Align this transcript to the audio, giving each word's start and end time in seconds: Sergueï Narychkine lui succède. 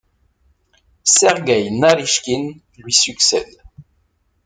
Sergueï 1.03 1.69
Narychkine 1.69 2.59
lui 2.79 2.91
succède. 2.91 3.61